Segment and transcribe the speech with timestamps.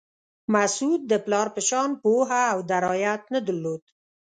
[0.53, 3.81] مسعود د پلار په شان پوهه او درایت نه درلود.